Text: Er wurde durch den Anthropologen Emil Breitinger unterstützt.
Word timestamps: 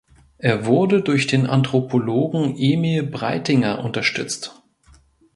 Er 0.39 0.65
wurde 0.65 1.03
durch 1.03 1.27
den 1.27 1.45
Anthropologen 1.45 2.55
Emil 2.57 3.03
Breitinger 3.03 3.83
unterstützt. 3.85 4.63